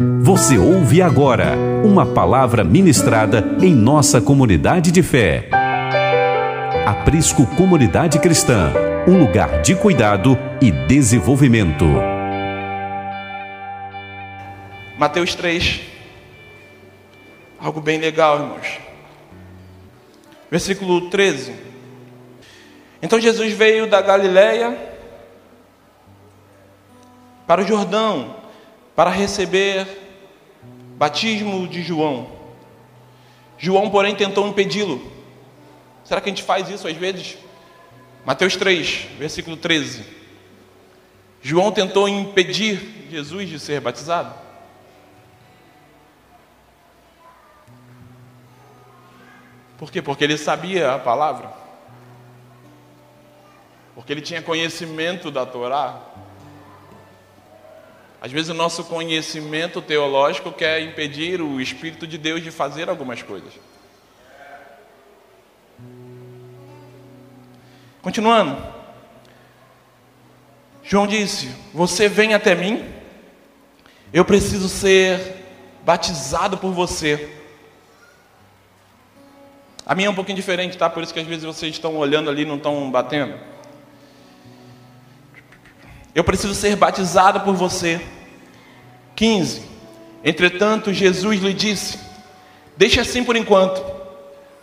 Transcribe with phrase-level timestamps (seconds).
[0.00, 5.48] Você ouve agora uma palavra ministrada em nossa comunidade de fé.
[6.86, 8.72] Aprisco Comunidade Cristã,
[9.08, 11.84] um lugar de cuidado e desenvolvimento.
[14.96, 15.80] Mateus 3.
[17.58, 18.78] Algo bem legal, irmãos.
[20.48, 21.56] Versículo 13.
[23.02, 24.78] Então Jesus veio da Galiléia
[27.48, 28.37] para o Jordão
[28.98, 29.86] para receber
[30.96, 32.32] batismo de João.
[33.56, 35.00] João, porém, tentou impedi-lo.
[36.02, 37.38] Será que a gente faz isso às vezes?
[38.26, 40.04] Mateus 3, versículo 13.
[41.40, 44.34] João tentou impedir Jesus de ser batizado.
[49.78, 50.02] Por quê?
[50.02, 51.52] Porque ele sabia a palavra.
[53.94, 56.07] Porque ele tinha conhecimento da Torá.
[58.20, 63.22] Às vezes o nosso conhecimento teológico quer impedir o Espírito de Deus de fazer algumas
[63.22, 63.52] coisas.
[68.02, 68.56] Continuando.
[70.82, 72.84] João disse: Você vem até mim,
[74.12, 75.36] eu preciso ser
[75.84, 77.34] batizado por você.
[79.86, 80.90] A minha é um pouquinho diferente, tá?
[80.90, 83.38] Por isso que às vezes vocês estão olhando ali e não estão batendo.
[86.14, 88.00] Eu preciso ser batizado por você.
[89.14, 89.62] 15.
[90.24, 91.98] Entretanto, Jesus lhe disse:
[92.76, 93.84] Deixe assim por enquanto,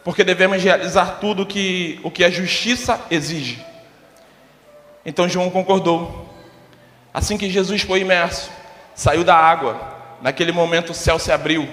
[0.04, 3.64] porque devemos realizar tudo que, o que a justiça exige.
[5.06, 6.34] Então João concordou.
[7.14, 8.50] Assim que Jesus foi imerso,
[8.94, 9.96] saiu da água.
[10.22, 11.68] Naquele momento o céu se abriu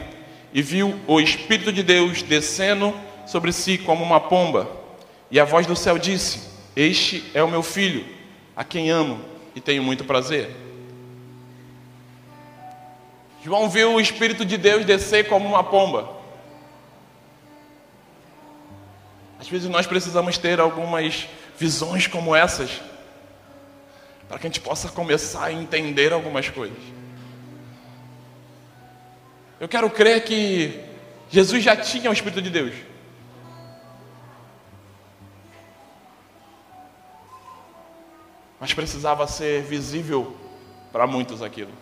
[0.52, 2.94] e viu o Espírito de Deus descendo
[3.26, 4.68] sobre si como uma pomba.
[5.30, 6.40] E a voz do céu disse:
[6.76, 8.04] Este é o meu filho,
[8.54, 10.50] a quem amo e tenho muito prazer.
[13.44, 16.20] João viu o Espírito de Deus descer como uma pomba.
[19.40, 22.80] Às vezes nós precisamos ter algumas visões como essas,
[24.28, 26.78] para que a gente possa começar a entender algumas coisas.
[29.58, 30.80] Eu quero crer que
[31.28, 32.91] Jesus já tinha o Espírito de Deus.
[38.62, 40.36] Mas precisava ser visível
[40.92, 41.72] para muitos aquilo.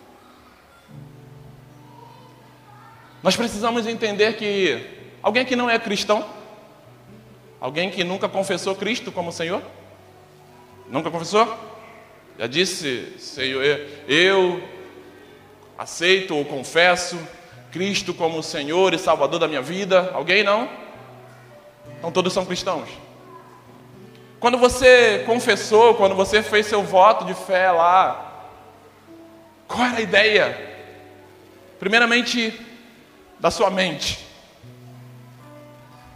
[3.23, 4.87] Nós precisamos entender que
[5.23, 6.25] alguém que não é cristão,
[7.61, 9.63] alguém que nunca confessou Cristo como Senhor,
[10.89, 11.55] nunca confessou?
[12.39, 13.63] Já disse, Senhor,
[14.09, 14.67] eu
[15.77, 17.19] aceito ou confesso
[17.71, 20.13] Cristo como Senhor e Salvador da minha vida.
[20.15, 20.67] Alguém não?
[21.99, 22.89] Então todos são cristãos.
[24.41, 28.49] Quando você confessou, quando você fez seu voto de fé lá,
[29.69, 30.71] qual era a ideia?
[31.79, 32.59] Primeiramente,
[33.39, 34.27] da sua mente.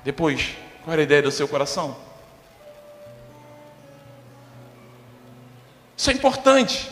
[0.02, 1.96] Depois, qual era a ideia do seu coração?
[5.94, 6.91] Isso é importante.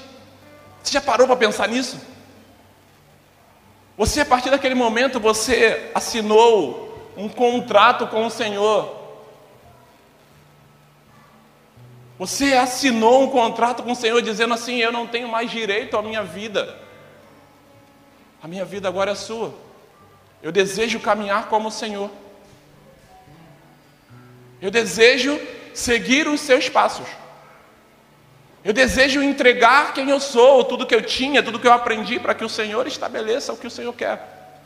[0.83, 1.99] Você já parou para pensar nisso?
[3.97, 9.02] Você, a partir daquele momento, você assinou um contrato com o Senhor.
[12.23, 16.03] Você assinou um contrato com o Senhor dizendo assim: Eu não tenho mais direito à
[16.03, 16.79] minha vida.
[18.41, 19.53] A minha vida agora é sua.
[20.41, 22.09] Eu desejo caminhar como o Senhor.
[24.61, 25.37] Eu desejo
[25.75, 27.09] seguir os seus passos.
[28.65, 32.37] Eu desejo entregar quem eu sou, tudo que eu tinha, tudo que eu aprendi, para
[32.37, 34.61] que o Senhor estabeleça o que o Senhor quer.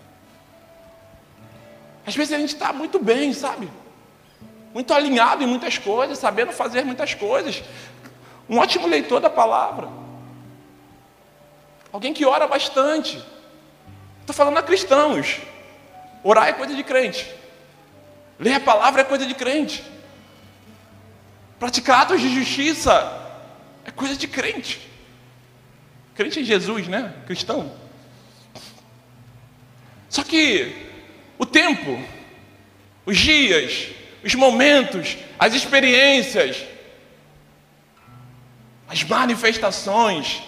[2.06, 3.71] Às vezes a gente está muito bem, sabe?
[4.77, 7.63] Muito alinhado em muitas coisas, sabendo fazer muitas coisas.
[8.47, 9.89] Um ótimo leitor da palavra.
[11.91, 13.17] Alguém que ora bastante.
[14.21, 15.39] Estou falando a cristãos.
[16.23, 17.27] Orar é coisa de crente.
[18.39, 19.83] Ler a palavra é coisa de crente.
[21.59, 22.93] Praticar atos de justiça
[23.83, 24.87] é coisa de crente.
[26.15, 27.15] Crente em Jesus, né?
[27.27, 27.73] Cristão.
[30.11, 30.87] Só que
[31.39, 31.99] o tempo,
[33.07, 33.97] os dias,
[34.27, 36.67] os momentos, as experiências,
[38.89, 40.43] as manifestações,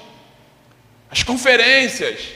[1.08, 2.30] as conferências,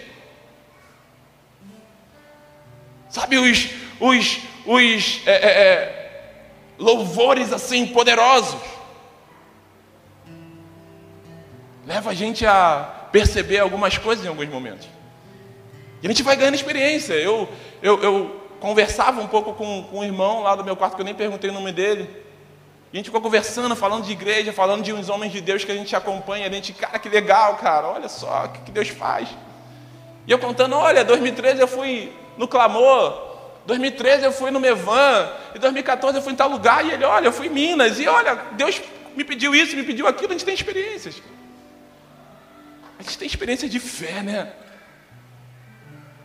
[3.10, 6.32] sabe, os, os, os é, é, é,
[6.78, 8.62] louvores assim poderosos,
[11.84, 14.88] leva a gente a perceber algumas coisas em alguns momentos.
[16.00, 17.14] E a gente vai ganhando experiência.
[17.14, 17.48] Eu,
[17.82, 21.04] eu, eu conversava um pouco com, com um irmão lá do meu quarto, que eu
[21.04, 22.08] nem perguntei o nome dele.
[22.92, 25.72] E a gente ficou conversando, falando de igreja, falando de uns homens de Deus que
[25.72, 26.46] a gente acompanha.
[26.46, 29.28] A gente, cara, que legal, cara, olha só o que Deus faz.
[30.28, 33.32] E eu contando, olha, 2013 eu fui no Clamor,
[33.66, 37.26] 2013 eu fui no Mevan, em 2014 eu fui em tal lugar, e ele, olha,
[37.26, 38.80] eu fui em Minas, e olha, Deus
[39.16, 41.20] me pediu isso, me pediu aquilo, a gente tem experiências.
[42.96, 44.52] A gente tem experiência de fé, né?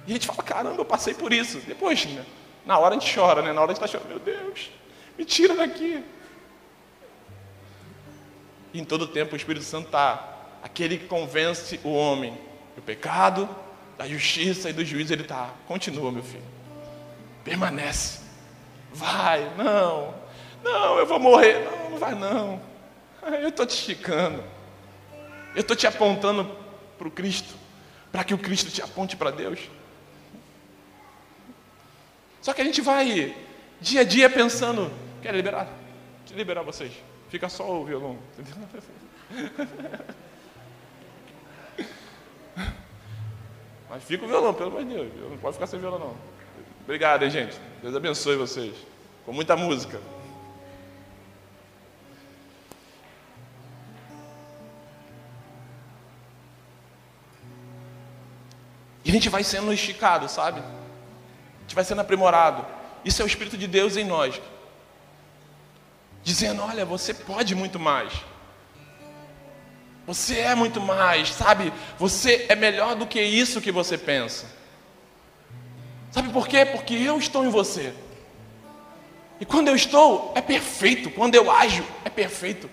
[0.08, 1.60] E a gente fala, caramba, eu passei por isso.
[1.68, 2.26] Depois, né?
[2.66, 3.52] na hora a gente chora, né?
[3.52, 4.72] Na hora a gente está chorando, meu Deus,
[5.18, 6.04] me tira daqui.
[8.74, 12.38] E em todo tempo o Espírito Santo está, aquele que convence o homem
[12.76, 13.50] do pecado,
[13.98, 16.44] da justiça e do juízo, ele está, continua, meu filho.
[17.44, 18.22] Permanece.
[18.94, 20.14] Vai, não,
[20.64, 21.66] não, eu vou morrer.
[21.66, 22.62] Não, não vai não.
[23.42, 24.44] Eu estou te esticando.
[25.56, 26.50] Eu estou te apontando
[26.98, 27.56] para o Cristo,
[28.12, 29.60] para que o Cristo te aponte para Deus.
[32.48, 33.36] Só que a gente vai
[33.82, 34.90] dia a dia pensando,
[35.22, 35.68] quer liberar?
[36.32, 36.94] Liberar vocês.
[37.28, 38.18] Fica só o violão.
[43.90, 45.12] Mas fica o violão, pelo amor de Deus.
[45.30, 46.16] Não pode ficar sem violão, não.
[46.86, 47.60] Obrigado, hein, gente.
[47.82, 48.74] Deus abençoe vocês.
[49.26, 50.00] Com muita música.
[59.04, 60.64] E a gente vai sendo esticado, sabe?
[61.68, 62.66] Gente vai sendo aprimorado.
[63.04, 64.42] Isso é o Espírito de Deus em nós.
[66.24, 68.14] Dizendo: olha, você pode muito mais.
[70.06, 71.74] Você é muito mais, sabe?
[72.00, 74.46] Você é melhor do que isso que você pensa.
[76.10, 76.64] Sabe por quê?
[76.64, 77.94] Porque eu estou em você.
[79.42, 81.12] E quando eu estou, é perfeito.
[81.12, 82.70] Quando eu ajo, é perfeito.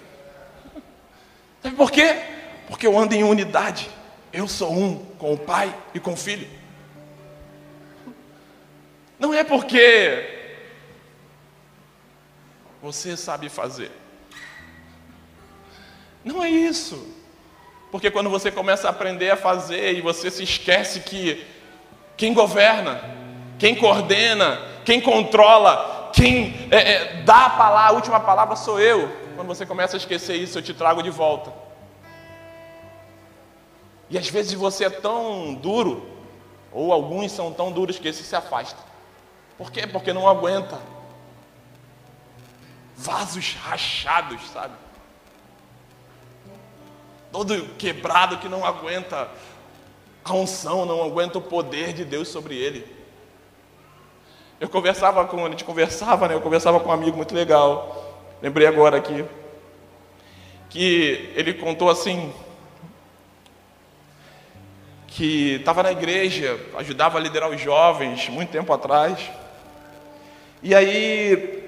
[1.61, 2.23] Sabe por quê?
[2.69, 3.91] Porque eu ando em unidade.
[4.33, 6.49] Eu sou um com o Pai e com o Filho.
[9.19, 10.53] Não é porque
[12.83, 13.91] você sabe fazer.
[16.25, 17.15] Não é isso.
[17.91, 21.47] Porque quando você começa a aprender a fazer e você se esquece que
[22.17, 23.25] quem governa
[23.59, 29.11] quem coordena, quem controla, quem é, é, dá a, palavra, a última palavra sou eu.
[29.35, 31.53] Quando você começa a esquecer isso, eu te trago de volta.
[34.11, 36.07] E às vezes você é tão duro,
[36.73, 38.79] ou alguns são tão duros que esse se afasta.
[39.57, 39.87] Por quê?
[39.87, 40.81] Porque não aguenta.
[42.97, 44.75] Vasos rachados, sabe?
[47.31, 49.29] Todo quebrado que não aguenta
[50.25, 52.87] a unção, não aguenta o poder de Deus sobre ele.
[54.61, 56.35] Eu conversava com, a gente conversava, né?
[56.35, 58.15] Eu conversava com um amigo muito legal.
[58.41, 59.25] Lembrei agora aqui.
[60.71, 62.33] Que ele contou assim,
[65.09, 69.31] que estava na igreja, ajudava a liderar os jovens muito tempo atrás.
[70.65, 71.63] E aí.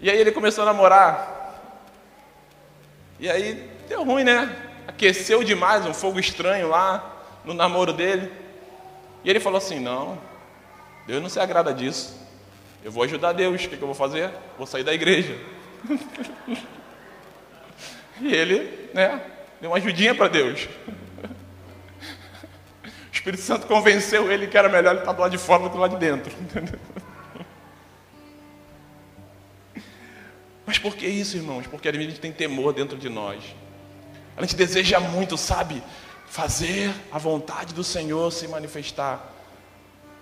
[0.00, 1.62] e aí ele começou a namorar.
[3.20, 4.52] E aí deu ruim, né?
[4.88, 8.32] Aqueceu demais, um fogo estranho lá no namoro dele.
[9.22, 10.18] E ele falou assim: Não,
[11.06, 12.20] Deus não se agrada disso.
[12.82, 13.64] Eu vou ajudar Deus.
[13.64, 14.32] O que, que eu vou fazer?
[14.58, 15.38] Vou sair da igreja.
[18.20, 19.20] e ele, né,
[19.60, 20.68] deu uma ajudinha para Deus.
[23.26, 25.74] Espírito Santo convenceu ele que era melhor ele estar do lado de fora do que
[25.74, 26.32] do lado de dentro.
[30.64, 31.66] Mas por que isso, irmãos?
[31.66, 33.42] Porque a gente tem temor dentro de nós.
[34.36, 35.82] A gente deseja muito, sabe?
[36.26, 39.32] fazer a vontade do Senhor se manifestar.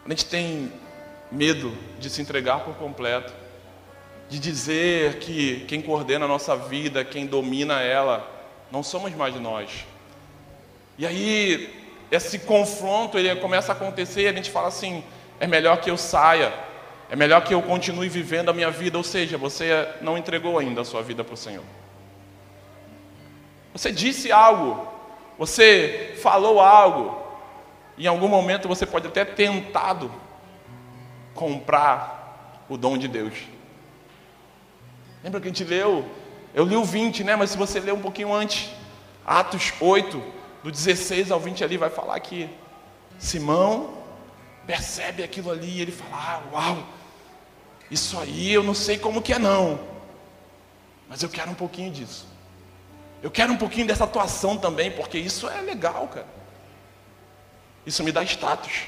[0.04, 0.70] A gente tem
[1.32, 3.32] medo de se entregar por completo,
[4.28, 8.30] de dizer que quem coordena a nossa vida, quem domina ela,
[8.70, 9.84] não somos mais nós.
[10.96, 11.83] E aí
[12.14, 15.04] esse confronto ele começa a acontecer e a gente fala assim:
[15.40, 16.52] é melhor que eu saia,
[17.10, 18.96] é melhor que eu continue vivendo a minha vida.
[18.98, 21.64] Ou seja, você não entregou ainda a sua vida para o Senhor.
[23.72, 24.86] Você disse algo,
[25.38, 27.20] você falou algo,
[27.98, 30.10] em algum momento você pode até tentado
[31.34, 33.34] comprar o dom de Deus.
[35.22, 36.04] Lembra que a gente leu?
[36.54, 37.34] Eu li o 20, né?
[37.34, 38.70] Mas se você ler um pouquinho antes,
[39.26, 40.22] Atos 8,
[40.64, 42.48] do 16 ao 20 ali, vai falar que
[43.18, 43.98] Simão
[44.66, 46.88] percebe aquilo ali e ele fala: ah, Uau,
[47.90, 49.78] isso aí eu não sei como que é, não,
[51.06, 52.26] mas eu quero um pouquinho disso.
[53.22, 56.26] Eu quero um pouquinho dessa atuação também, porque isso é legal, cara.
[57.84, 58.86] Isso me dá status.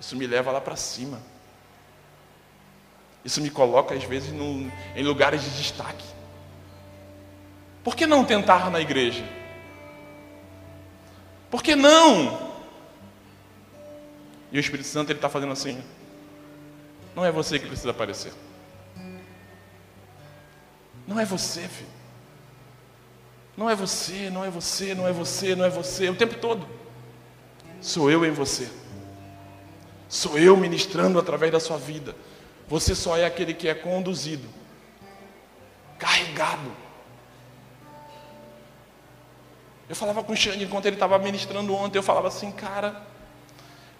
[0.00, 1.20] Isso me leva lá para cima.
[3.24, 6.17] Isso me coloca, às vezes, em lugares de destaque.
[7.82, 9.24] Por que não tentar na igreja?
[11.50, 12.48] Por que não?
[14.52, 15.82] E o Espírito Santo ele está fazendo assim.
[17.14, 18.32] Não é você que precisa aparecer.
[21.06, 21.88] Não é você, filho.
[23.56, 26.68] Não é você, não é você, não é você, não é você, o tempo todo.
[27.80, 28.68] Sou eu em você.
[30.08, 32.14] Sou eu ministrando através da sua vida.
[32.68, 34.48] Você só é aquele que é conduzido,
[35.98, 36.70] carregado.
[39.88, 43.02] Eu falava com o Xande enquanto ele estava ministrando ontem, eu falava assim, cara,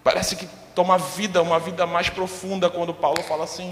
[0.03, 3.69] parece que toma vida, uma vida mais profunda quando Paulo fala assim: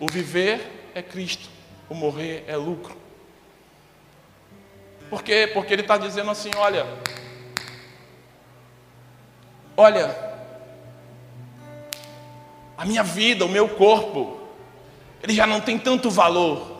[0.00, 1.48] o viver é Cristo,
[1.88, 2.96] o morrer é lucro.
[5.10, 5.50] Por quê?
[5.52, 6.86] Porque ele está dizendo assim: olha,
[9.76, 10.16] olha,
[12.76, 14.40] a minha vida, o meu corpo,
[15.22, 16.77] ele já não tem tanto valor.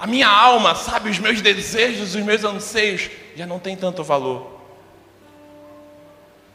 [0.00, 4.58] A minha alma, sabe, os meus desejos, os meus anseios, já não tem tanto valor.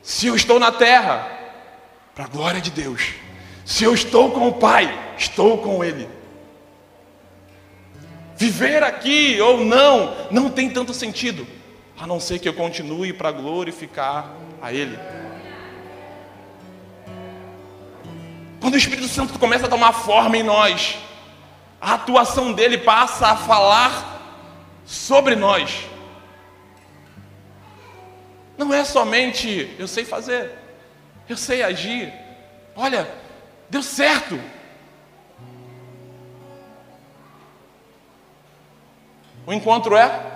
[0.02, 1.36] Se eu estou na terra,
[2.16, 3.14] para a glória de Deus.
[3.66, 6.08] Se eu estou com o Pai, estou com Ele.
[8.38, 11.46] Viver aqui ou não, não tem tanto sentido,
[12.00, 14.98] a não ser que eu continue para glorificar a Ele.
[18.62, 20.98] Quando o Espírito Santo começa a tomar forma em nós,
[21.80, 24.16] a atuação dele passa a falar
[24.86, 25.88] sobre nós.
[28.58, 30.52] Não é somente eu sei fazer,
[31.28, 32.14] eu sei agir.
[32.76, 33.08] Olha,
[33.70, 34.40] deu certo.
[39.46, 40.36] O encontro é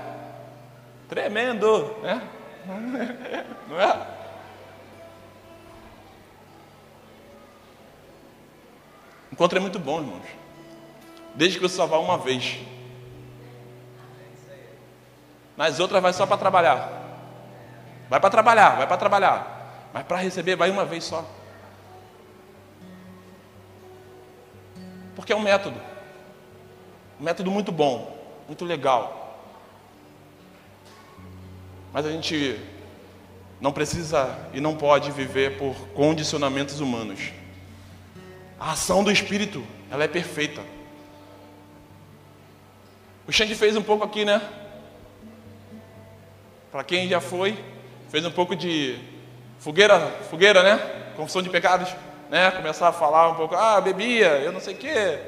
[1.07, 2.21] tremendo, né?
[3.67, 4.07] Não é?
[9.31, 10.38] O encontro é muito bom, irmãos.
[11.39, 12.59] Desde que você só vá uma vez.
[15.55, 16.91] Nas outras vai só para trabalhar.
[18.09, 19.89] Vai para trabalhar, vai para trabalhar.
[19.93, 21.25] Mas para receber vai uma vez só.
[25.15, 25.79] Porque é um método.
[27.17, 28.19] Um método muito bom
[28.49, 29.39] muito legal.
[31.93, 32.59] Mas a gente
[33.61, 37.31] não precisa e não pode viver por condicionamentos humanos.
[38.59, 40.61] A ação do Espírito, ela é perfeita.
[43.29, 44.41] O Xande fez um pouco aqui, né?
[46.71, 47.63] Para quem já foi,
[48.09, 48.99] fez um pouco de
[49.59, 49.99] fogueira,
[50.31, 51.13] fogueira, né?
[51.15, 51.95] Confissão de pecados,
[52.27, 52.49] né?
[52.49, 55.19] Começar a falar um pouco, ah, bebia, eu não sei o quê.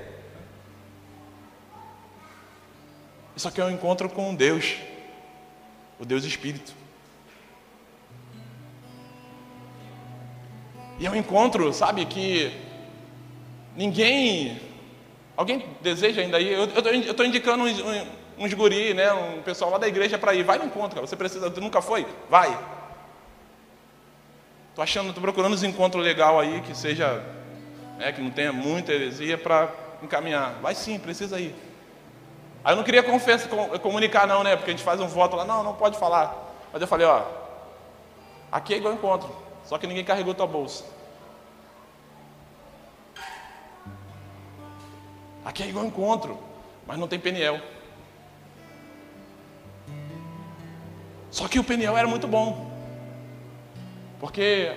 [3.35, 4.77] Isso aqui é um encontro com Deus,
[5.99, 6.73] o Deus Espírito.
[10.97, 12.51] E é um encontro, sabe, que
[13.75, 14.59] ninguém.
[15.41, 16.51] Alguém deseja ainda ir?
[16.53, 17.83] Eu estou indicando uns,
[18.37, 20.43] uns guri, né, um pessoal lá da igreja para ir.
[20.43, 21.07] Vai no encontro, cara.
[21.07, 22.05] Você precisa, nunca foi?
[22.29, 22.55] Vai.
[24.69, 27.25] Estou achando, estou procurando uns encontros legal aí que seja,
[27.97, 30.59] né, que não tenha muita heresia para encaminhar.
[30.61, 31.55] Vai sim, precisa ir.
[32.63, 34.55] Aí eu não queria confessar, comunicar não, né?
[34.55, 36.53] Porque a gente faz um voto lá, não, não pode falar.
[36.71, 37.23] Mas eu falei, ó,
[38.51, 40.85] aqui é igual encontro, só que ninguém carregou tua bolsa.
[45.43, 46.37] Aqui é igual encontro,
[46.85, 47.59] mas não tem peniel.
[51.31, 52.69] Só que o peniel era muito bom.
[54.19, 54.71] Porque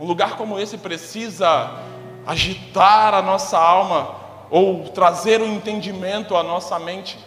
[0.00, 1.78] um lugar como esse precisa
[2.26, 4.16] agitar a nossa alma
[4.50, 7.18] ou trazer um entendimento à nossa mente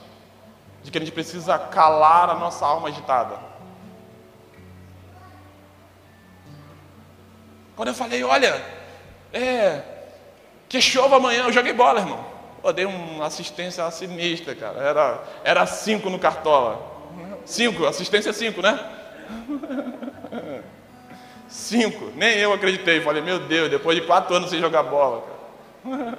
[0.83, 3.37] de que a gente precisa calar a nossa alma agitada.
[7.75, 8.61] Quando eu falei, olha,
[9.31, 9.81] é,
[10.73, 12.25] que chova amanhã, eu joguei bola, irmão.
[12.63, 14.79] Eu dei uma assistência sinistra, cara.
[14.79, 16.81] Era, era cinco no cartola.
[17.45, 18.79] Cinco, assistência é cinco, né?
[21.47, 22.11] Cinco.
[22.15, 23.01] Nem eu acreditei.
[23.01, 25.23] Falei, meu Deus, depois de quatro anos sem jogar bola,
[25.85, 26.17] cara.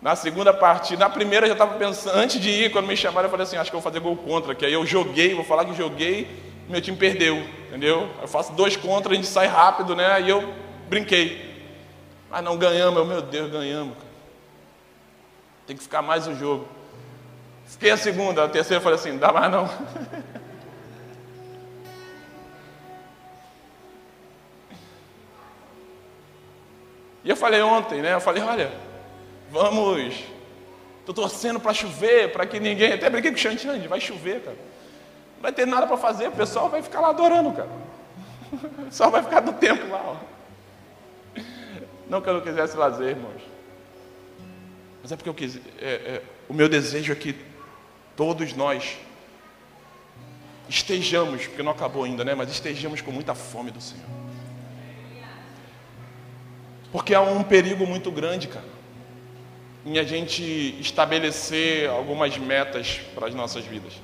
[0.00, 3.26] Na segunda partida, na primeira eu já estava pensando, antes de ir, quando me chamaram,
[3.26, 5.44] eu falei assim, acho que eu vou fazer gol contra, que aí eu joguei, vou
[5.44, 6.30] falar que joguei,
[6.66, 8.08] meu time perdeu, entendeu?
[8.22, 10.06] Eu faço dois contra, a gente sai rápido, né?
[10.06, 11.52] Aí eu brinquei.
[12.30, 13.96] Mas não ganhamos, eu, meu Deus, ganhamos.
[15.66, 16.68] Tem que ficar mais o jogo.
[17.66, 19.68] Fiquei a segunda, a terceira eu falei assim, dá mais não.
[27.24, 28.12] E eu falei ontem, né?
[28.12, 28.70] Eu falei, olha,
[29.54, 30.24] Vamos.
[30.98, 32.94] Estou torcendo para chover, para que ninguém.
[32.94, 34.56] Até brinquei com o Xantiane, vai chover, cara.
[35.36, 37.68] Não vai ter nada para fazer, o pessoal vai ficar lá adorando, cara.
[38.90, 40.33] Só vai ficar do tempo lá, ó.
[42.08, 43.42] Não que eu não quisesse lazer, irmãos.
[45.02, 45.56] Mas é porque eu quis.
[45.78, 47.34] É, é, o meu desejo é que
[48.16, 48.96] todos nós
[50.68, 52.34] estejamos, porque não acabou ainda, né?
[52.34, 54.04] Mas estejamos com muita fome do Senhor.
[56.90, 58.64] Porque há um perigo muito grande, cara.
[59.84, 60.42] em a gente
[60.80, 63.94] estabelecer algumas metas para as nossas vidas.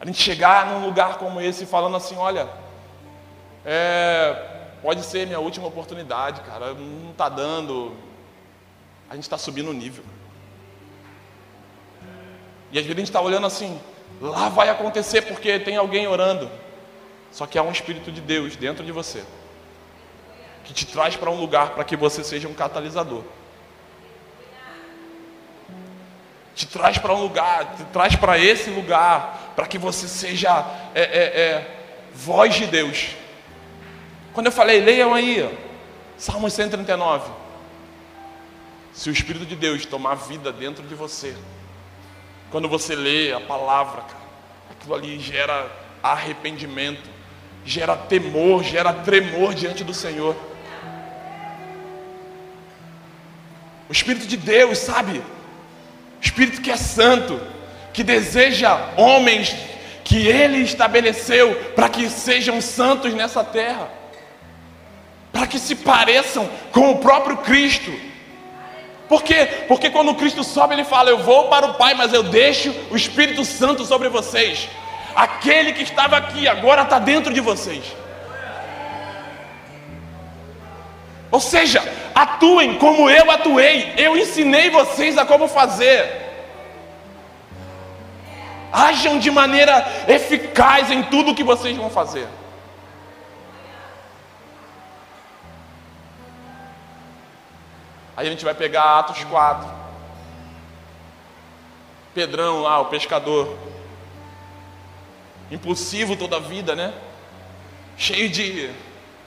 [0.00, 2.48] A gente chegar num lugar como esse falando assim, olha,
[3.64, 4.53] é,
[4.84, 7.96] pode ser minha última oportunidade, cara, não está dando,
[9.08, 10.04] a gente está subindo o nível.
[12.70, 13.80] E às vezes a gente está olhando assim,
[14.20, 16.50] lá vai acontecer porque tem alguém orando.
[17.32, 19.24] Só que há um Espírito de Deus dentro de você
[20.64, 23.22] que te traz para um lugar para que você seja um catalisador.
[26.54, 30.62] Te traz para um lugar, te traz para esse lugar, para que você seja
[30.94, 31.80] é, é, é,
[32.14, 33.23] voz de Deus.
[34.34, 35.48] Quando eu falei, leiam aí,
[36.18, 37.30] Salmo 139.
[38.92, 41.34] Se o Espírito de Deus tomar vida dentro de você,
[42.50, 44.24] quando você lê a palavra, cara,
[44.70, 45.70] aquilo ali gera
[46.02, 47.08] arrependimento,
[47.64, 50.36] gera temor, gera tremor diante do Senhor.
[53.88, 55.18] O Espírito de Deus, sabe?
[55.18, 55.24] O
[56.20, 57.40] Espírito que é santo,
[57.92, 59.54] que deseja homens
[60.02, 64.02] que Ele estabeleceu para que sejam santos nessa terra,
[65.34, 67.92] para que se pareçam com o próprio Cristo.
[69.08, 69.64] Por quê?
[69.66, 72.96] Porque quando Cristo sobe, Ele fala: Eu vou para o Pai, mas eu deixo o
[72.96, 74.68] Espírito Santo sobre vocês.
[75.14, 77.84] Aquele que estava aqui agora está dentro de vocês.
[81.32, 81.82] Ou seja,
[82.14, 86.22] atuem como eu atuei, eu ensinei vocês a como fazer.
[88.72, 92.28] Ajam de maneira eficaz em tudo que vocês vão fazer.
[98.16, 99.68] Aí a gente vai pegar Atos 4.
[102.14, 103.56] Pedrão lá, o pescador.
[105.50, 106.92] Impulsivo toda a vida, né?
[107.96, 108.70] Cheio de.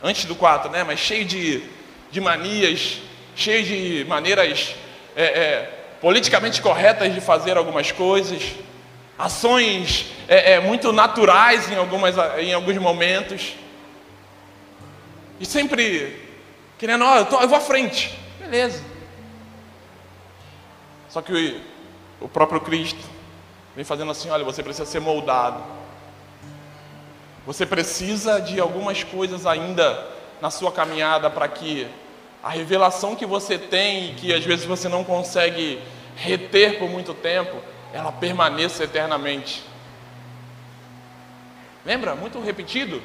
[0.01, 0.83] Antes do 4, né?
[0.83, 1.77] Mas cheio de
[2.11, 2.99] de manias,
[3.35, 4.75] cheio de maneiras
[5.15, 8.41] é, é, politicamente corretas de fazer algumas coisas,
[9.17, 13.53] ações é, é, muito naturais em, algumas, em alguns momentos,
[15.39, 16.25] e sempre
[16.77, 18.83] querendo, ó, eu, tô, eu vou à frente, beleza.
[21.09, 21.61] Só que
[22.21, 23.03] o, próprio Cristo
[23.75, 25.63] vem fazendo assim: olha, você precisa ser moldado.
[27.45, 30.05] Você precisa de algumas coisas ainda
[30.41, 31.87] na sua caminhada para que
[32.43, 35.81] a revelação que você tem e que às vezes você não consegue
[36.15, 37.55] reter por muito tempo,
[37.93, 39.63] ela permaneça eternamente.
[41.85, 42.15] Lembra?
[42.15, 43.01] Muito repetido.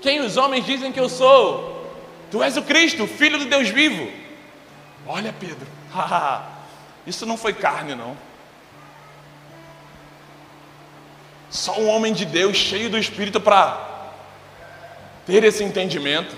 [0.00, 1.73] Quem os homens dizem que eu sou?
[2.34, 4.10] Tu és o Cristo, filho do Deus vivo.
[5.06, 5.68] Olha, Pedro,
[7.06, 8.16] isso não foi carne, não.
[11.48, 14.10] Só um homem de Deus cheio do Espírito para
[15.24, 16.34] ter esse entendimento.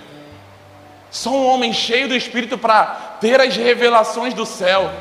[1.11, 4.93] Só um homem cheio do Espírito para ter as revelações do céu.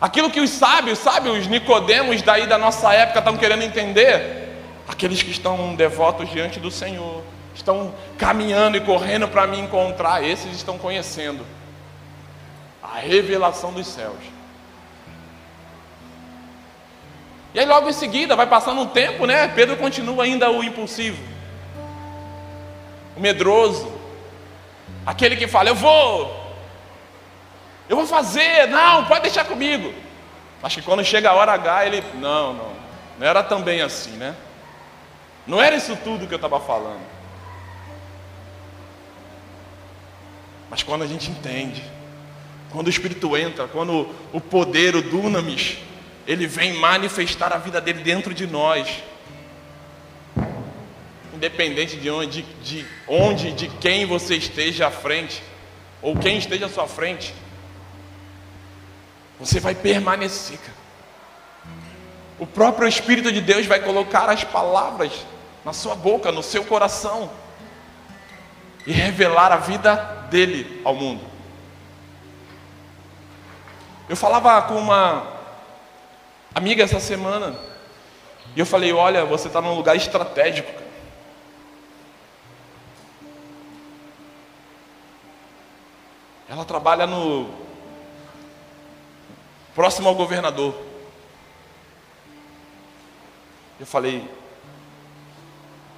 [0.00, 4.56] Aquilo que os sábios, sabe, os Nicodemos daí da nossa época estão querendo entender,
[4.88, 7.22] aqueles que estão devotos diante do Senhor,
[7.58, 11.44] estão caminhando e correndo para me encontrar, esses estão conhecendo
[12.82, 14.16] a revelação dos céus.
[17.54, 19.48] E aí logo em seguida, vai passando um tempo, né?
[19.48, 21.38] Pedro continua ainda o impulsivo
[23.18, 23.92] o medroso,
[25.04, 26.54] aquele que fala: Eu vou,
[27.88, 29.92] eu vou fazer, não, pode deixar comigo.
[30.62, 32.72] Acho que quando chega a hora H, ele: Não, não,
[33.18, 34.34] não era também assim, né?
[35.46, 37.17] Não era isso tudo que eu estava falando.
[40.70, 41.82] Mas quando a gente entende,
[42.70, 45.78] quando o Espírito entra, quando o poder, o dunamis,
[46.26, 49.02] ele vem manifestar a vida dele dentro de nós,
[51.32, 55.42] independente de onde, de onde, de quem você esteja à frente,
[56.02, 57.34] ou quem esteja à sua frente,
[59.38, 60.58] você vai permanecer.
[60.58, 60.78] Cara.
[62.38, 65.12] O próprio Espírito de Deus vai colocar as palavras
[65.64, 67.30] na sua boca, no seu coração,
[68.88, 69.94] e revelar a vida
[70.30, 71.22] dele ao mundo.
[74.08, 75.26] Eu falava com uma
[76.54, 77.54] amiga essa semana,
[78.56, 80.72] e eu falei: Olha, você está num lugar estratégico.
[86.48, 87.50] Ela trabalha no
[89.74, 90.74] próximo ao governador.
[93.78, 94.28] Eu falei,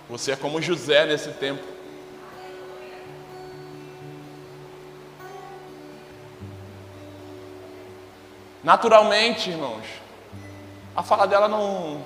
[0.08, 1.79] você é como José nesse tempo.
[8.62, 9.84] Naturalmente, irmãos,
[10.94, 12.04] a fala dela não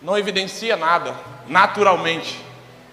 [0.00, 1.16] não evidencia nada,
[1.48, 2.38] naturalmente.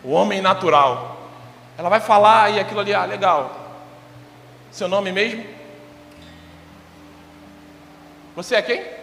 [0.04, 1.30] O homem natural.
[1.78, 3.80] Ela vai falar e aquilo ali, ah, legal.
[4.72, 5.46] Seu nome mesmo?
[8.36, 8.80] Você é quem?
[8.80, 8.98] É.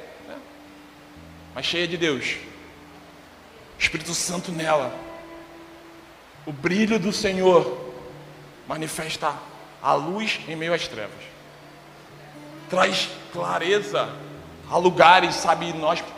[1.54, 2.36] Mas cheia de Deus.
[3.78, 4.92] Espírito Santo nela.
[6.46, 7.92] O brilho do Senhor
[8.66, 9.34] manifesta
[9.82, 11.37] a luz em meio às trevas.
[12.68, 14.08] Traz clareza
[14.70, 16.14] a lugares, sabe, inóspitos.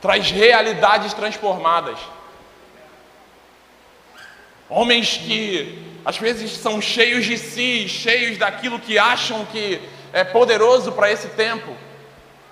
[0.00, 1.98] Traz realidades transformadas.
[4.68, 9.80] Homens que às vezes são cheios de si, cheios daquilo que acham que
[10.12, 11.76] é poderoso para esse tempo,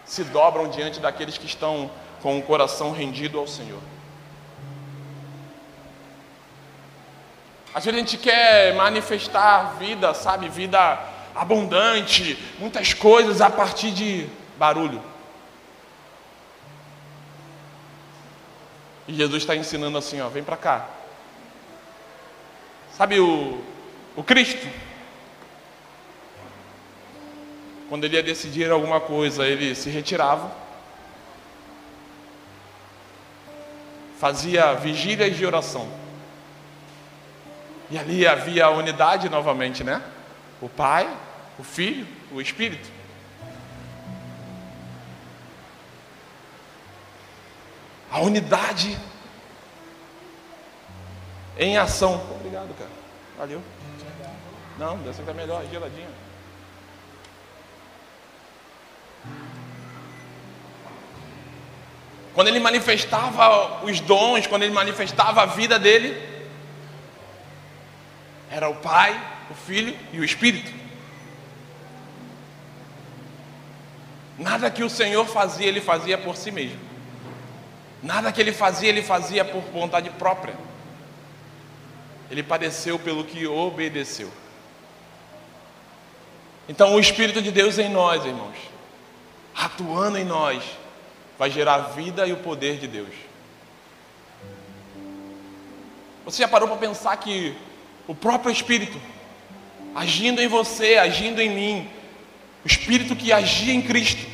[0.04, 3.80] se dobram diante daqueles que estão com o coração rendido ao Senhor.
[7.74, 10.98] Às vezes a gente quer manifestar vida, sabe, vida
[11.34, 15.02] abundante, muitas coisas a partir de barulho.
[19.06, 20.88] E Jesus está ensinando assim, ó, vem para cá.
[22.92, 23.60] Sabe o,
[24.16, 24.66] o Cristo?
[27.88, 30.50] Quando ele ia decidir alguma coisa, ele se retirava,
[34.18, 35.86] fazia vigílias de oração.
[37.90, 40.02] E ali havia a unidade novamente, né?
[40.64, 41.14] O Pai,
[41.58, 42.88] o Filho, o Espírito.
[48.10, 48.98] A unidade
[51.58, 52.14] em ação.
[52.36, 52.90] Obrigado, cara.
[53.36, 53.60] Valeu.
[54.78, 56.08] Não, dessa tá melhor, geladinho.
[62.32, 66.18] Quando ele manifestava os dons, quando ele manifestava a vida dele,
[68.50, 70.70] era o Pai, o Filho e o Espírito.
[74.38, 76.80] Nada que o Senhor fazia, ele fazia por si mesmo.
[78.02, 80.54] Nada que ele fazia, ele fazia por vontade própria.
[82.30, 84.30] Ele padeceu pelo que obedeceu.
[86.68, 88.56] Então, o Espírito de Deus em nós, irmãos,
[89.54, 90.64] atuando em nós,
[91.38, 93.14] vai gerar vida e o poder de Deus.
[96.24, 97.56] Você já parou para pensar que
[98.08, 98.98] o próprio Espírito,
[99.94, 101.90] agindo em você, agindo em mim,
[102.64, 104.26] o Espírito que agia em Cristo,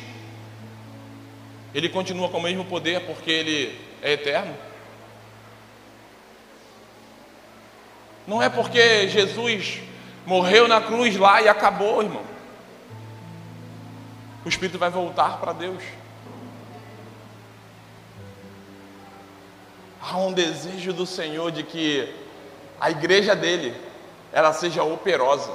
[1.73, 4.55] ele continua com o mesmo poder porque ele é eterno?
[8.27, 9.79] Não é porque Jesus
[10.25, 12.23] morreu na cruz lá e acabou, irmão.
[14.45, 15.83] O Espírito vai voltar para Deus.
[20.01, 22.11] Há um desejo do Senhor de que
[22.79, 23.75] a igreja dele
[24.31, 25.51] ela seja operosa.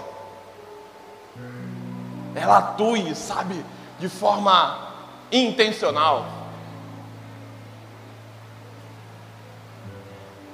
[2.35, 3.65] Ela atue, sabe,
[3.99, 4.93] de forma
[5.33, 6.27] intencional.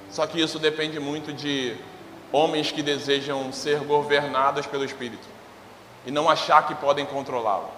[0.09, 1.75] Só que isso depende muito de
[2.31, 5.27] homens que desejam ser governados pelo Espírito
[6.05, 7.69] e não achar que podem controlá-lo.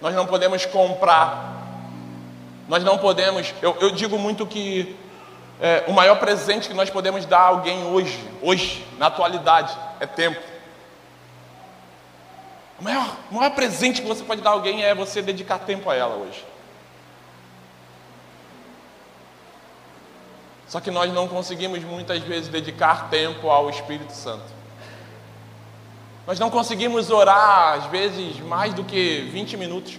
[0.00, 1.54] Nós não podemos comprar,
[2.68, 3.54] nós não podemos.
[3.62, 4.96] Eu, eu digo muito que
[5.60, 10.06] é, o maior presente que nós podemos dar a alguém hoje, hoje, na atualidade, é
[10.06, 10.40] tempo.
[12.78, 15.88] O maior, o maior presente que você pode dar a alguém é você dedicar tempo
[15.88, 16.44] a ela hoje.
[20.68, 24.44] Só que nós não conseguimos muitas vezes dedicar tempo ao Espírito Santo.
[26.26, 29.98] Nós não conseguimos orar, às vezes, mais do que 20 minutos,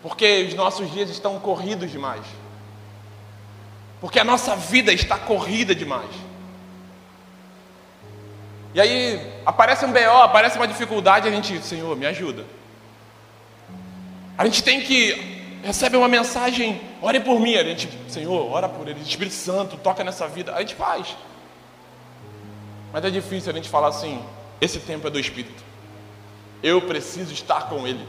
[0.00, 2.24] porque os nossos dias estão corridos demais.
[4.06, 6.12] Porque a nossa vida está corrida demais.
[8.72, 12.44] E aí aparece um BO, aparece uma dificuldade, a gente, Senhor, me ajuda.
[14.38, 17.56] A gente tem que recebe uma mensagem, ore por mim.
[17.56, 20.54] A gente, Senhor, ora por ele, Espírito Santo, toca nessa vida.
[20.54, 21.16] A gente faz.
[22.92, 24.24] Mas é difícil a gente falar assim:
[24.60, 25.64] esse tempo é do Espírito.
[26.62, 28.06] Eu preciso estar com Ele.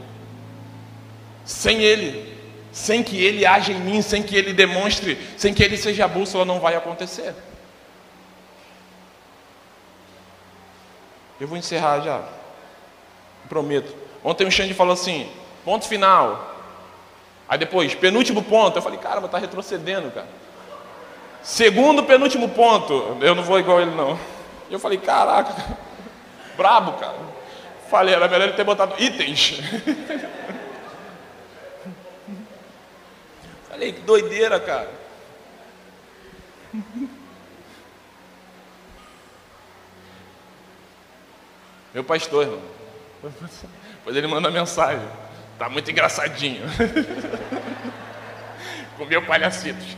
[1.44, 2.37] Sem Ele,
[2.72, 6.08] sem que Ele haja em mim, sem que Ele demonstre, sem que Ele seja a
[6.08, 7.34] bússola, não vai acontecer.
[11.40, 12.22] Eu vou encerrar já.
[13.48, 13.94] Prometo.
[14.22, 15.30] Ontem o Xande falou assim:
[15.64, 16.56] ponto final.
[17.48, 20.28] Aí depois, penúltimo ponto, eu falei, caramba, tá retrocedendo, cara.
[21.42, 24.18] Segundo penúltimo ponto, eu não vou igual ele não.
[24.70, 25.54] Eu falei, caraca,
[26.56, 27.16] brabo, cara.
[27.88, 29.60] Falei, era melhor ele ter botado itens.
[33.78, 34.90] falei, que doideira, cara.
[41.94, 42.60] Meu pastor, irmão.
[43.22, 45.08] Depois ele manda mensagem.
[45.58, 46.62] Tá muito engraçadinho.
[48.98, 49.96] Comeu palhacitos.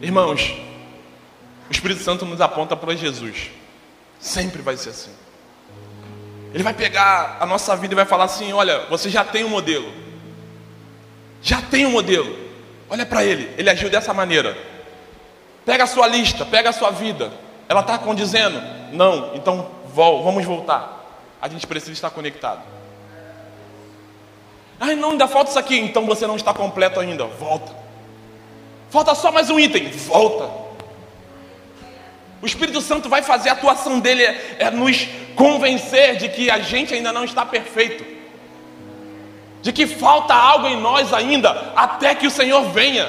[0.00, 0.52] Irmãos,
[1.68, 3.50] o Espírito Santo nos aponta para Jesus.
[4.18, 5.12] Sempre vai ser assim.
[6.52, 9.48] Ele vai pegar a nossa vida e vai falar assim: olha, você já tem um
[9.48, 9.90] modelo.
[11.42, 12.36] Já tem um modelo.
[12.88, 14.56] Olha para ele, ele agiu dessa maneira.
[15.64, 17.32] Pega a sua lista, pega a sua vida.
[17.68, 18.60] Ela está condizendo?
[18.92, 20.98] Não, então vol vamos voltar.
[21.40, 22.62] A gente precisa estar conectado.
[24.80, 25.78] Ai, não, ainda falta isso aqui.
[25.78, 27.24] Então você não está completo ainda.
[27.26, 27.72] Volta.
[28.88, 29.90] Falta só mais um item.
[29.90, 30.50] Volta.
[32.42, 35.06] O Espírito Santo vai fazer a atuação dele é, é nos
[35.40, 38.04] convencer de que a gente ainda não está perfeito,
[39.62, 43.08] de que falta algo em nós ainda, até que o Senhor venha.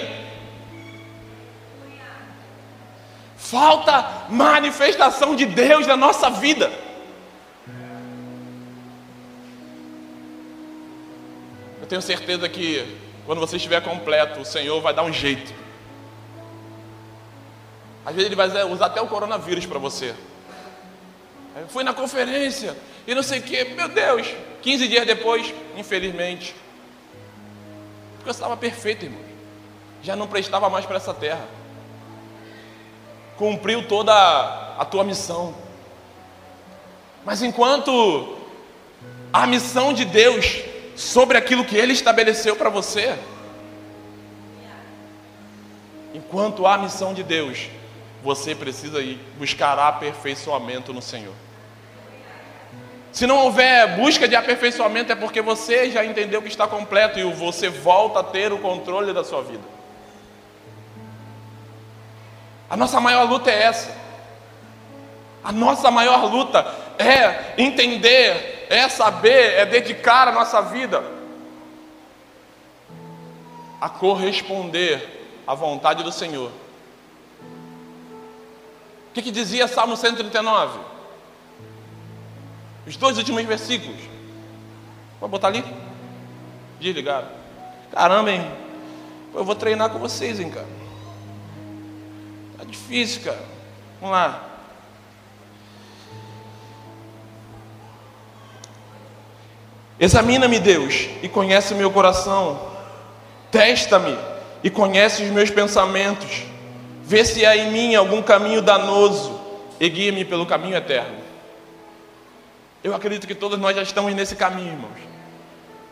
[3.36, 6.72] Falta manifestação de Deus na nossa vida.
[11.82, 15.54] Eu tenho certeza que quando você estiver completo, o Senhor vai dar um jeito.
[18.06, 20.16] Às vezes ele vai usar até o coronavírus para você.
[21.70, 24.28] Fui na conferência e não sei o que, meu Deus,
[24.62, 26.56] 15 dias depois, infelizmente,
[28.16, 29.22] porque eu estava perfeito, irmão,
[30.02, 31.46] já não prestava mais para essa terra,
[33.38, 35.54] cumpriu toda a tua missão,
[37.26, 38.38] mas enquanto
[39.34, 40.62] a missão de Deus
[40.96, 43.18] sobre aquilo que Ele estabeleceu para você,
[46.14, 47.68] enquanto a missão de Deus
[48.24, 51.34] você precisa ir buscar aperfeiçoamento no Senhor.
[53.12, 57.24] Se não houver busca de aperfeiçoamento, é porque você já entendeu que está completo e
[57.24, 59.64] você volta a ter o controle da sua vida.
[62.70, 63.94] A nossa maior luta é essa.
[65.44, 66.66] A nossa maior luta
[66.98, 71.04] é entender, é saber, é dedicar a nossa vida
[73.82, 76.52] a corresponder à vontade do Senhor
[79.12, 80.80] o que, que dizia Salmo 139?
[82.88, 84.00] Os dois últimos versículos.
[85.20, 85.66] Pode botar ali?
[86.80, 87.28] Desligado.
[87.92, 88.50] Caramba, hein?
[89.34, 90.66] Eu vou treinar com vocês, hein, cara.
[92.58, 93.44] Tá difícil, cara.
[94.00, 94.46] Vamos lá.
[100.00, 102.72] Examina-me, Deus, e conhece o meu coração.
[103.52, 104.18] Testa-me
[104.64, 106.50] e conhece os meus pensamentos
[107.12, 109.38] Vê se há em mim algum caminho danoso
[109.82, 111.22] e guia-me pelo caminho eterno.
[112.82, 114.98] Eu acredito que todos nós já estamos nesse caminho, irmãos.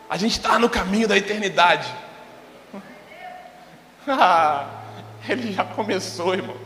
[0.08, 1.86] A gente está no caminho da eternidade.
[4.08, 4.66] Ah,
[5.28, 6.56] ele já começou, irmão.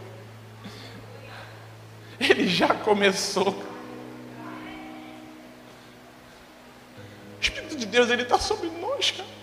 [2.21, 3.61] Ele já começou.
[7.37, 9.34] O Espírito de Deus, ele está sobre nós, cara.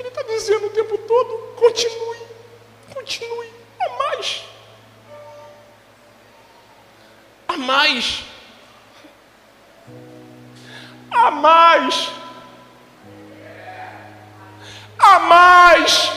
[0.00, 2.18] Ele está dizendo o tempo todo: continue,
[2.94, 4.44] continue, a mais.
[7.46, 8.24] A mais.
[11.10, 12.10] A mais.
[14.98, 16.12] A mais.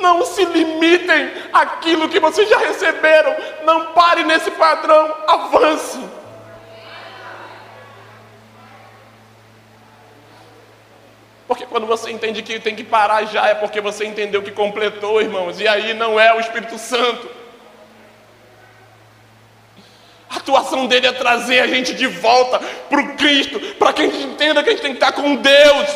[0.00, 3.36] Não se limitem àquilo que vocês já receberam.
[3.64, 5.14] Não pare nesse padrão.
[5.26, 6.19] Avance.
[11.50, 15.20] Porque quando você entende que tem que parar já, é porque você entendeu que completou,
[15.20, 17.28] irmãos, e aí não é o Espírito Santo.
[20.30, 24.04] A atuação dele é trazer a gente de volta para o Cristo, para que a
[24.06, 25.88] gente entenda que a gente tem que estar com Deus.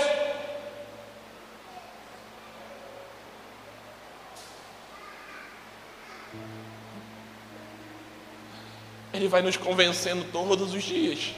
[9.13, 11.33] Ele vai nos convencendo todos os dias.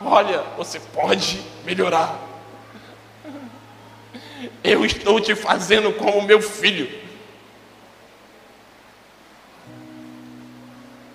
[0.00, 2.29] Olha, você pode melhorar.
[4.62, 6.88] Eu estou te fazendo como meu filho.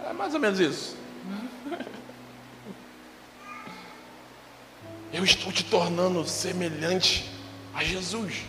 [0.07, 0.97] É mais ou menos isso.
[5.11, 7.29] Eu estou te tornando semelhante
[7.73, 8.43] a Jesus.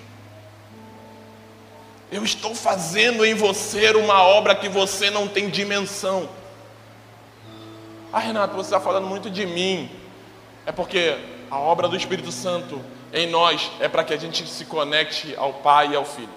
[2.11, 6.29] Eu estou fazendo em você uma obra que você não tem dimensão.
[8.13, 9.91] Ah, Renato, você está falando muito de mim.
[10.65, 11.19] É porque
[11.51, 12.81] a obra do Espírito Santo
[13.13, 16.29] em nós é para que a gente se conecte ao Pai e ao Filho.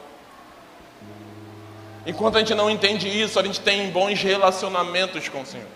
[2.05, 5.67] Enquanto a gente não entende isso, a gente tem bons relacionamentos com o Senhor.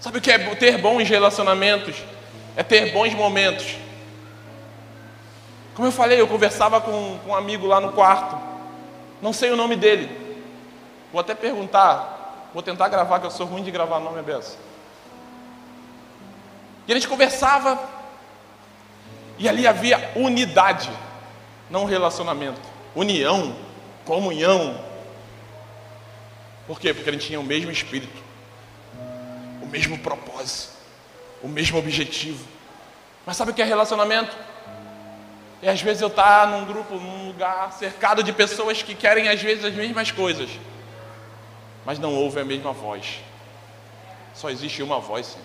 [0.00, 1.96] Sabe o que é ter bons relacionamentos?
[2.56, 3.76] É ter bons momentos.
[5.74, 8.38] Como eu falei, eu conversava com, com um amigo lá no quarto.
[9.20, 10.10] Não sei o nome dele.
[11.12, 12.48] Vou até perguntar.
[12.52, 14.56] Vou tentar gravar, que eu sou ruim de gravar nome, Abessa.
[16.86, 17.78] E a gente conversava,
[19.38, 20.90] e ali havia unidade,
[21.70, 22.60] não relacionamento,
[22.94, 23.56] união,
[24.04, 24.78] comunhão.
[26.66, 26.92] Por quê?
[26.92, 28.22] Porque a gente tinha o mesmo espírito,
[29.62, 30.72] o mesmo propósito,
[31.42, 32.44] o mesmo objetivo.
[33.24, 34.36] Mas sabe o que é relacionamento?
[35.62, 39.28] E às vezes eu estar tá num grupo, num lugar cercado de pessoas que querem
[39.28, 40.48] às vezes as mesmas coisas,
[41.84, 43.20] mas não ouvem a mesma voz.
[44.34, 45.40] Só existe uma voz, sim.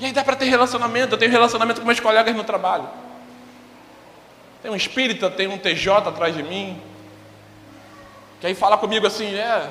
[0.00, 1.14] E aí dá para ter relacionamento.
[1.14, 2.88] Eu tenho relacionamento com meus colegas no trabalho.
[4.62, 6.80] Tem um espírita, tem um TJ atrás de mim.
[8.40, 9.70] Que aí fala comigo assim, é.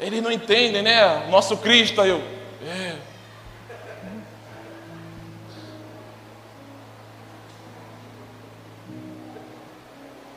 [0.00, 1.26] Eles não entendem, né?
[1.28, 2.22] Nosso Cristo, aí eu.
[2.66, 2.96] É.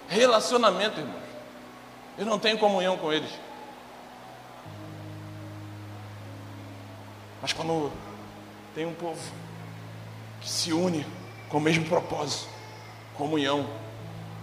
[0.10, 1.22] Relacionamento, irmãos.
[2.18, 3.32] Eu não tenho comunhão com eles.
[7.42, 7.90] Mas quando
[8.74, 9.20] tem um povo
[10.40, 11.06] que se une
[11.50, 12.48] com o mesmo propósito,
[13.16, 13.68] comunhão,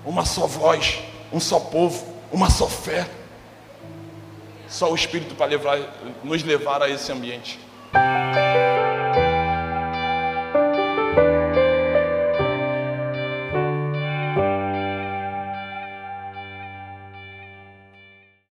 [0.05, 1.01] uma só voz,
[1.33, 3.09] um só povo, uma só fé,
[4.69, 5.79] só o Espírito para levar,
[6.23, 7.59] nos levar a esse ambiente.